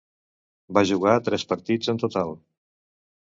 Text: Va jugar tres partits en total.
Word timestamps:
Va 0.77 0.83
jugar 0.91 1.17
tres 1.27 1.45
partits 1.53 1.91
en 1.93 2.01
total. 2.05 2.33